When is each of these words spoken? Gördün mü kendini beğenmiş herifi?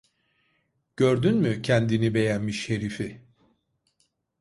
Gördün 0.97 1.37
mü 1.37 1.61
kendini 1.61 2.13
beğenmiş 2.13 2.69
herifi? 2.69 3.21